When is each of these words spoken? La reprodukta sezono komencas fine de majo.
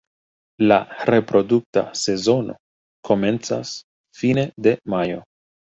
La 0.71 0.77
reprodukta 1.13 1.83
sezono 2.05 2.57
komencas 3.11 3.79
fine 4.23 4.51
de 4.69 4.77
majo. 4.97 5.27